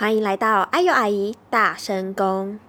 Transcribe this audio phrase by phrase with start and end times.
[0.00, 2.60] 欢迎来到阿尤阿姨大声公。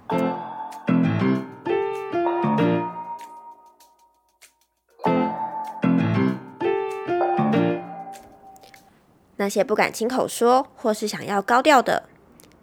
[9.35, 12.09] 那些不敢亲口说，或是想要高调的，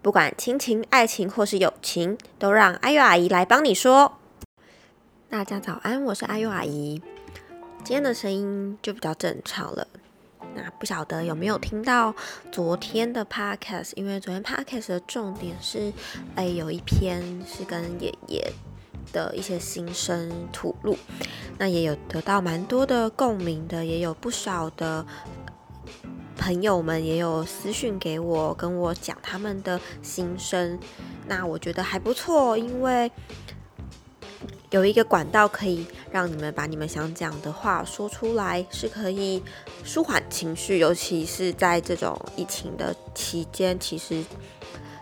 [0.02, 4.19] 不管亲情、爱情或是友情，都让阿尤阿姨来帮你说。
[5.29, 7.01] 大家早安，我是阿尤阿姨。
[7.85, 9.87] 今天的声音就比较正常了。
[10.57, 12.14] 那不晓得有没有听到
[12.50, 13.93] 昨天的 podcast？
[13.95, 15.93] 因为昨天 podcast 的重点是，
[16.34, 18.51] 哎，有一篇是跟爷爷
[19.12, 20.96] 的一些心声吐露，
[21.59, 25.06] 那也有得到蛮多的共鸣的，也有不少的
[26.37, 30.79] 朋友们也有私讯给我，跟我讲他们的心声。
[31.29, 33.12] 那我觉得还不错，因为。
[34.70, 39.43] 有一个管道可以让你们把你们想讲的话说出来，是可以
[39.84, 44.24] 舒缓情绪，尤其是在这种疫情的期间，其实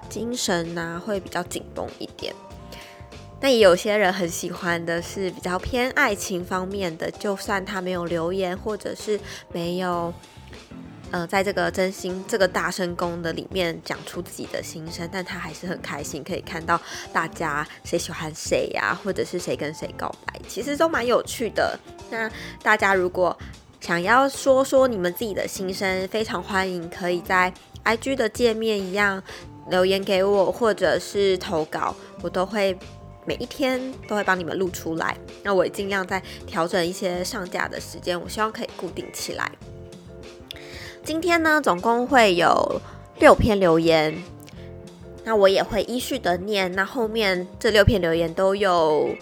[0.08, 2.34] 精神呐会比较紧绷一点。
[3.40, 9.18] 那也有些人很喜欢的是比较偏爱情方面的，就算他没有留言，或者是
[9.52, 10.12] 没有。
[11.14, 16.76] 呃，在这个真心这个大声公的里面讲出自己的心声，但他还是很开心，可以看到
[17.12, 21.78] 大家谁喜欢谁呀，或者是谁跟谁告白，其实都蛮有趣的。
[22.10, 22.28] 那
[22.64, 23.38] 大家如果
[23.80, 27.54] 想要说说你们自己的心声，非常欢迎，可以在
[27.84, 29.22] IG 的界面一样
[29.70, 32.76] 留言给我，或者是投稿，我都会
[33.24, 35.16] 每一天都会帮你们录出来。
[35.44, 39.48] 那我也尽量在调整一些上架的时间，我希望可以固定起来。
[41.04, 42.80] 今天呢，总共会有
[43.18, 44.16] 六篇留言，
[45.22, 46.72] 那我也会依序的念。
[46.72, 49.14] 那后面这六篇留言都有，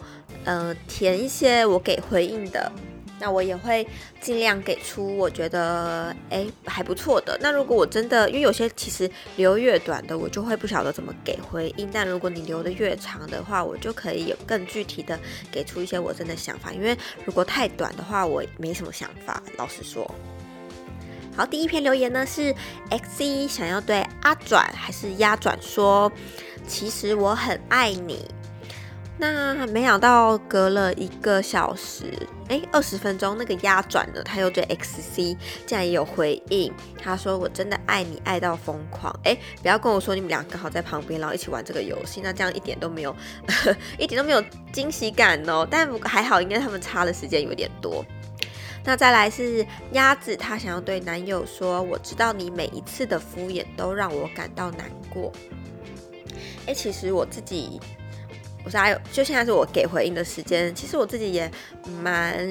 [0.44, 2.70] 呃，填一些我给回应的。
[3.19, 3.86] 那我也会
[4.20, 7.36] 尽量给出我觉得哎还不错的。
[7.41, 11.88] 那如果我真的，因为有些其实留越短的，我就会不晓得怎么给回应。
[11.92, 15.19] 但如果你留的越长的话，我就可以有更具体的
[15.50, 16.72] 给出一些我真的想法。
[16.72, 20.09] 因为如果太短的话，我没什么想法，老实说。
[21.34, 22.54] 好，第一篇留言呢是
[22.91, 26.12] XC 想要对阿转还是鸭转说，
[26.66, 28.28] 其实我很爱你。
[29.19, 32.12] 那没想到隔了一个小时，
[32.48, 39.14] 哎，二十分钟，那个鸭转呢，他又对 XC 竟然也有回应，他说我真的爱你爱到疯狂。
[39.25, 43.14] 哎，不要跟我说你们俩刚好在旁边，然后一起玩这个游戏，那这样一点都没有，
[43.97, 45.66] 一点都没有惊喜感哦。
[45.70, 48.04] 但还好，应该他们差的时间有点多。
[48.84, 55.32] 那再来是鸭子，她想要对男友说：“我知道你每一次的敷衍都让我感到难过。”
[56.66, 57.81] 哎，其实我自己，
[58.65, 60.75] 我是还有，就现在是我给回应的时间。
[60.75, 61.50] 其实我自己也
[62.03, 62.44] 蛮，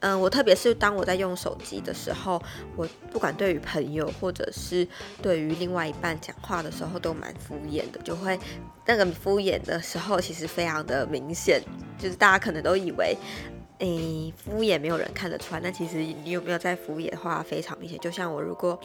[0.00, 2.40] 嗯，我特别是当我在用手机的时候，
[2.76, 4.86] 我不管对于朋友或者是
[5.20, 8.38] 对于另外一半讲话的时候，都蛮敷衍的，就会
[8.86, 11.60] 那个敷衍的时候，其实非常的明显，
[11.98, 13.16] 就是大家可能都以为。
[13.78, 15.60] 诶，敷衍没有人看得出来。
[15.60, 17.98] 那其实你有没有在敷衍的话，非常明显。
[18.00, 18.78] 就像我如果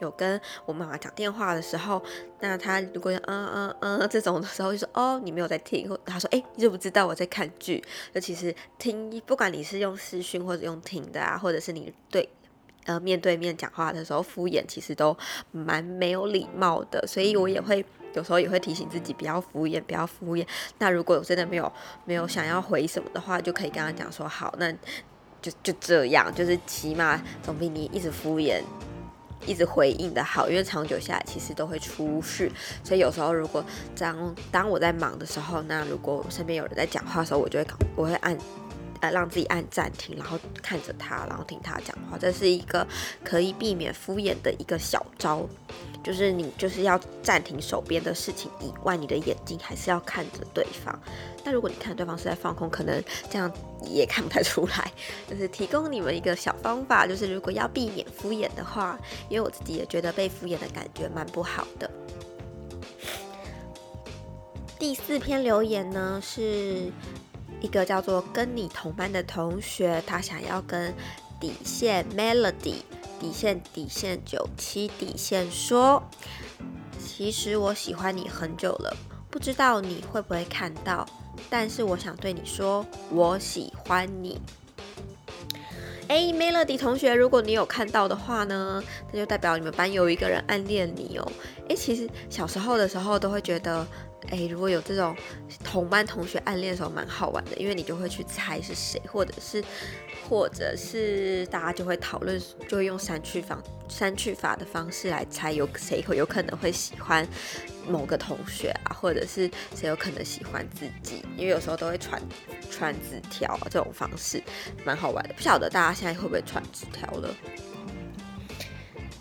[0.00, 2.02] 有跟我妈妈讲电话的时候，
[2.40, 7.82] 那她如果嗯嗯嗯这种的时候，就说哦你没有在听，或她说哎你知不知道我在看剧？
[8.12, 12.28] 就其实听，不管你是用视讯或者用听的啊，或者是你对
[12.86, 15.16] 呃面对面讲话的时候敷衍，其实都
[15.52, 17.06] 蛮没有礼貌的。
[17.06, 17.84] 所以我也会。
[18.14, 20.46] 有时候也会提醒自己不要敷衍，不要敷衍。
[20.78, 21.72] 那如果我真的没有
[22.04, 24.72] 没有想要回什么的话，就可以跟他讲说好，那
[25.40, 28.60] 就就这样，就是起码总比你一直敷衍、
[29.46, 30.48] 一直回应的好。
[30.48, 32.50] 因为长久下来其实都会出事。
[32.84, 33.64] 所以有时候如果
[33.98, 37.66] 当当我在忙的时候，那如果身边有人在讲话的时候，我就会
[37.96, 38.36] 我会按
[39.00, 42.16] 呃让自己按暂停，然后看着他，然后听他讲话。
[42.18, 42.86] 这是一个
[43.24, 45.46] 可以避免敷衍的一个小招。
[46.02, 50.98] 就是你就是要暂停手边的事情以外，你的眼睛还是要看着对方。
[51.44, 53.52] 那如果你看对方是在放空，可能这样
[53.84, 54.90] 也看不太出来。
[55.28, 61.90] 就是提供你们一个小方法，就是如果要避免敷衍的话，因为我自己也觉得被敷衍的感觉蛮不好的。
[64.78, 66.90] 第四篇留言呢，是
[67.60, 70.94] 一个叫做跟你同班的同学，他想要跟
[71.40, 72.76] 底线 Melody。
[73.20, 76.02] 底线底线九七底线说，
[76.98, 78.96] 其实我喜欢你很久了，
[79.28, 81.06] 不知道你会不会看到，
[81.50, 84.40] 但是我想对你说，我喜欢你。
[86.08, 88.82] 哎，Melody 同学，如果你有看到的话呢，
[89.12, 91.32] 那就代表你们班有一个人暗恋你哦。
[91.68, 93.86] 哎，其实小时候的时候都会觉得。
[94.30, 95.16] 哎，如果有这种
[95.64, 99.62] 同班同学暗恋的时候，蛮好玩的，因为你就会去猜是谁，或者是
[100.28, 107.26] 或者是大家就会讨论，就会用删去方删去法的方式来猜有谁会有可能会喜欢
[107.88, 112.22] 某个同学啊，或者是谁有可能喜欢自己，因为有时候都会传
[112.70, 114.40] 传纸条啊这种方式，
[114.84, 115.34] 蛮好玩的。
[115.34, 117.34] 不晓得大家现在会不会传纸条了？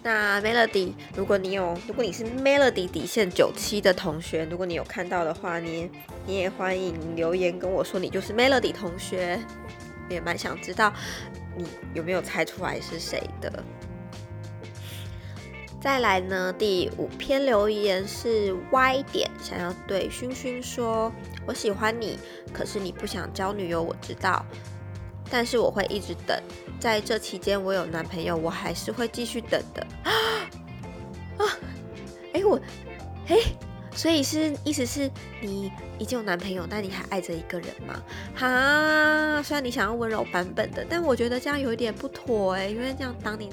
[0.01, 5.89] 那 Melody，如果你有，如果你是 Melody 底线九七的同学，如果你有看到的话，你
[6.25, 9.37] 你也欢迎留言跟我说，你就是 Melody 同学，
[10.09, 10.93] 也蛮想知道
[11.57, 13.63] 你有没有猜出来是谁的。
[15.81, 21.11] 再来呢，第五篇留言是 Y 点，想要对勋勋说，
[21.45, 22.17] 我喜欢你，
[22.53, 24.45] 可是你不想交女友，我知道。
[25.29, 26.41] 但是我会一直等，
[26.79, 30.11] 在这期间我有男朋友，我还是会继续等的啊
[31.37, 31.43] 啊！
[32.33, 32.59] 哎我
[33.27, 33.37] 哎，
[33.95, 35.09] 所以是意思是
[35.41, 38.01] 你已经有男朋友，但你还爱着一个人吗？
[38.35, 43.49] 哈，虽然你想要温柔版本的，但我觉得这样有一点不妥哎，因为这样当你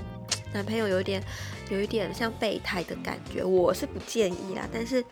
[0.52, 1.22] 男朋友有一点
[1.68, 4.66] 有一点像备胎的感觉，我是不建议啦。
[4.72, 5.04] 但是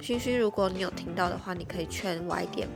[0.00, 2.66] 勋勋，如果你有听到的话，你可以劝歪点。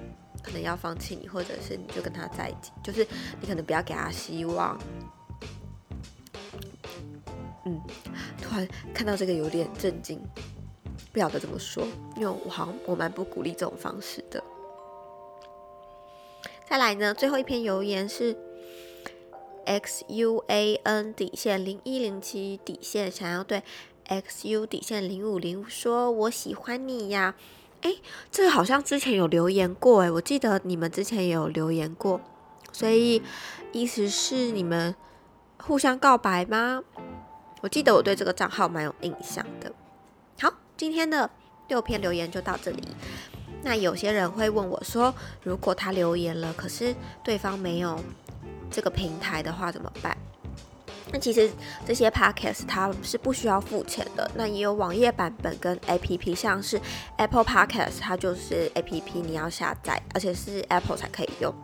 [0.44, 3.06] 可能要放弃你，或者是你就跟他在一起，就是
[3.40, 4.78] 你可能不要给他希望。
[7.64, 7.80] 嗯，
[8.42, 10.20] 突然看到这个有点震惊，
[11.12, 11.86] 不晓得怎么说，
[12.16, 14.44] 因为我好像我蛮不鼓励这种方式的。
[16.68, 18.36] 再来呢，最后一篇留言是
[19.64, 23.62] x u a n 底线零一零七底线，想要对
[24.04, 27.34] x u 底线零五零说：“我喜欢你呀。”
[27.84, 27.94] 哎，
[28.30, 32.18] 这个好像之前有留言过哎，我记得你们之前也有留言过，
[32.72, 33.22] 所以
[33.72, 34.94] 意思是你们
[35.62, 36.82] 互相告白吗？
[37.60, 39.70] 我记得我对这个账号蛮有印象的。
[40.40, 41.28] 好，今天的
[41.68, 42.82] 六篇留言就到这里。
[43.62, 47.98] 那有些人会问我说，如果他留言了，可是对方没有
[48.70, 50.16] 这个平台的话怎么办？
[51.14, 51.48] 那其实
[51.86, 56.80] 这些 podcast 它是不需要付钱的，那也有网页版本跟 app，像是
[57.18, 61.54] Apple Podcast，它就是 app 你要下载，而且是 Apple 才可以用。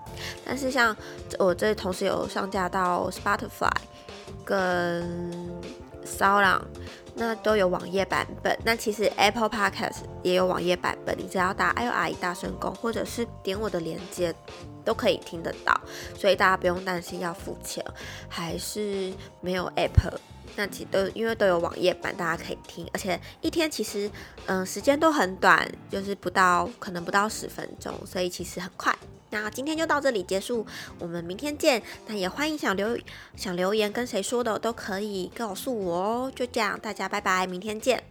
[0.47, 0.97] 但是像
[1.37, 3.73] 我这同时有上架到 Spotify
[4.45, 5.03] 跟
[6.05, 6.63] s o u n
[7.21, 8.59] 那都有网页版本。
[8.65, 14.35] 那其实 Apple Podcast 也有网页版本，你只要打 I O I 大声公，或者是点我的链接。
[14.83, 15.79] 都可以听得到，
[16.17, 17.85] 所以大家不用担心要付钱，
[18.31, 19.13] 还是
[19.43, 20.19] 没有 Apple，
[20.57, 24.11] 那其实都因为都有网页版，大家可以听，而且一天其实
[24.47, 28.97] 嗯时间都很短，就是不到可能不到十分钟，所以其实很快。
[29.31, 30.67] 那今天就到这里结束，
[30.99, 31.83] 我们明天见。
[32.07, 32.99] 那也欢迎想留
[33.37, 36.33] 想留言跟谁说的都可以告诉我哦。
[36.35, 38.03] 就这样，大家拜拜，明天见。